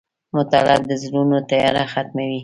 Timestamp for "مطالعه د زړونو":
0.37-1.37